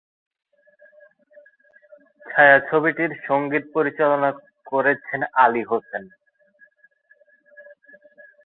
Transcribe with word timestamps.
ছায়াছবিটির 2.25 3.11
সঙ্গীত 3.27 3.63
পরিচালনা 3.73 4.29
করেছেন 4.67 5.21
আলী 5.35 5.63
হোসেন। 5.63 6.03